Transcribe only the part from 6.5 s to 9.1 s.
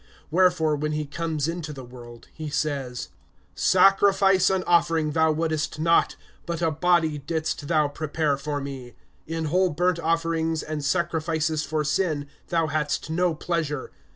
a body didst thou prepare for me;